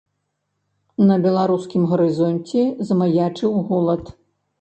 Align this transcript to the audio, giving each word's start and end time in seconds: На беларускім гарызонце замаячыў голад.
На 1.09 1.17
беларускім 1.25 1.83
гарызонце 1.91 2.63
замаячыў 2.93 3.51
голад. 3.69 4.03